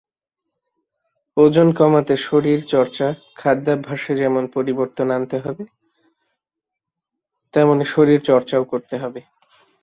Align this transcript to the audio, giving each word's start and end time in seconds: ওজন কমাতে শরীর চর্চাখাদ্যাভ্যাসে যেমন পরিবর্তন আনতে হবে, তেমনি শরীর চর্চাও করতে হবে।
ওজন 1.37 1.67
কমাতে 1.73 2.15
শরীর 2.27 2.59
চর্চাখাদ্যাভ্যাসে 2.65 4.13
যেমন 4.15 4.43
পরিবর্তন 4.47 5.07
আনতে 5.11 5.37
হবে, 5.39 5.63
তেমনি 7.53 7.85
শরীর 7.85 8.19
চর্চাও 8.21 8.63
করতে 8.63 8.95
হবে। 8.97 9.21